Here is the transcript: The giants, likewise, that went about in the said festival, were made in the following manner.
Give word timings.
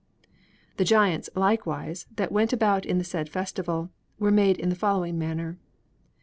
The 0.77 0.83
giants, 0.83 1.29
likewise, 1.35 2.07
that 2.15 2.31
went 2.31 2.51
about 2.51 2.87
in 2.87 2.97
the 2.97 3.03
said 3.03 3.29
festival, 3.29 3.91
were 4.17 4.31
made 4.31 4.57
in 4.57 4.69
the 4.69 4.75
following 4.75 5.19
manner. 5.19 5.59